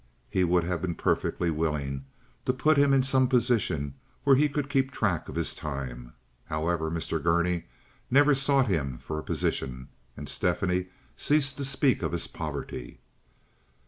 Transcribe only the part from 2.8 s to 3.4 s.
in some